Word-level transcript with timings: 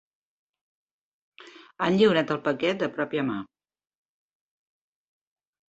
Han 1.83 1.99
lliurat 1.99 2.35
el 2.37 2.41
paquet 2.49 2.81
de 2.81 2.91
pròpia 2.97 3.29
mà. 3.29 3.39